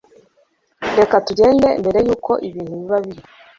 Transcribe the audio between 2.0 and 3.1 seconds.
yuko ibintu biba